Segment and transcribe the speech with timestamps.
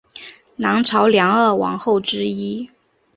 [0.55, 2.71] 南朝梁二王后之一。